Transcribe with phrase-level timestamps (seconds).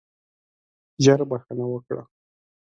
[1.03, 2.03] ژر بخښنه وکړه.